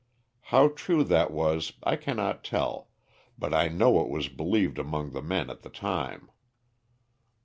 How 0.45 0.69
true 0.69 1.03
that 1.03 1.29
was 1.29 1.73
I 1.83 1.95
cannot 1.95 2.43
tell, 2.43 2.89
but 3.37 3.53
I 3.53 3.67
know 3.67 4.01
it 4.01 4.09
was 4.09 4.29
believed 4.29 4.79
among 4.79 5.11
the 5.11 5.21
men 5.21 5.51
at 5.51 5.61
the 5.61 5.69
time. 5.69 6.31